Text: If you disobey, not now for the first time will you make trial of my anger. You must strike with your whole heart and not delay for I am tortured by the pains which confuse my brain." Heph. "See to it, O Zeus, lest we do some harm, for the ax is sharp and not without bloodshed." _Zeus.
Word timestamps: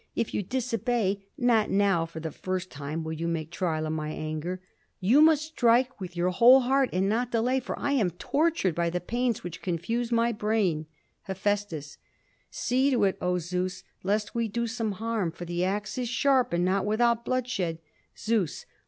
If 0.15 0.33
you 0.33 0.41
disobey, 0.41 1.27
not 1.37 1.69
now 1.69 2.07
for 2.07 2.19
the 2.19 2.31
first 2.31 2.71
time 2.71 3.03
will 3.03 3.13
you 3.13 3.27
make 3.27 3.51
trial 3.51 3.85
of 3.85 3.93
my 3.93 4.09
anger. 4.09 4.59
You 4.99 5.21
must 5.21 5.43
strike 5.45 6.01
with 6.01 6.17
your 6.17 6.31
whole 6.31 6.61
heart 6.61 6.89
and 6.91 7.07
not 7.07 7.29
delay 7.31 7.59
for 7.59 7.77
I 7.77 7.91
am 7.91 8.09
tortured 8.09 8.73
by 8.73 8.89
the 8.89 8.99
pains 8.99 9.43
which 9.43 9.61
confuse 9.61 10.11
my 10.11 10.31
brain." 10.31 10.87
Heph. 11.27 11.45
"See 12.49 12.89
to 12.89 13.03
it, 13.03 13.19
O 13.21 13.37
Zeus, 13.37 13.83
lest 14.01 14.33
we 14.33 14.47
do 14.47 14.65
some 14.65 14.93
harm, 14.93 15.31
for 15.31 15.45
the 15.45 15.63
ax 15.63 15.99
is 15.99 16.09
sharp 16.09 16.51
and 16.51 16.65
not 16.65 16.83
without 16.87 17.23
bloodshed." 17.23 17.77
_Zeus. 18.17 18.65